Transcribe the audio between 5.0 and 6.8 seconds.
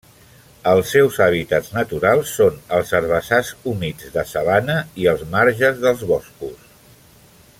i els marges dels boscos.